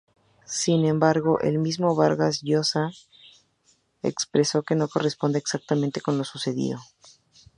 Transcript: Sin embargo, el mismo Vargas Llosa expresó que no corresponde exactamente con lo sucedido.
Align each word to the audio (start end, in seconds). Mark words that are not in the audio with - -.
Sin 0.47 0.83
embargo, 0.85 1.39
el 1.41 1.59
mismo 1.59 1.93
Vargas 1.95 2.41
Llosa 2.41 2.89
expresó 4.01 4.63
que 4.63 4.73
no 4.73 4.87
corresponde 4.87 5.37
exactamente 5.37 6.01
con 6.01 6.17
lo 6.17 6.23
sucedido. 6.23 6.79